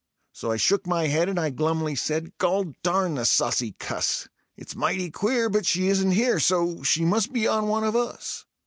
So 0.33 0.51
I 0.51 0.57
shook 0.57 0.87
my 0.87 1.05
head, 1.05 1.29
and 1.29 1.39
I 1.39 1.51
glumly 1.51 1.93
said: 1.95 2.35
"Gol 2.39 2.73
darn 2.81 3.13
the 3.13 3.23
saucy 3.23 3.73
cuss! 3.73 4.27
It's 4.57 4.75
mighty 4.75 5.11
queer, 5.11 5.47
but 5.47 5.67
she 5.67 5.89
isn't 5.89 6.13
here; 6.13 6.39
so... 6.39 6.81
she 6.81 7.05
must 7.05 7.31
be 7.31 7.45
on 7.47 7.67
one 7.67 7.83
of 7.83 7.95
us. 7.95 8.47